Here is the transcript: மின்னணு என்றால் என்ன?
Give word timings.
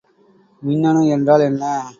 மின்னணு 0.61 1.01
என்றால் 1.07 1.41
என்ன? 1.41 1.63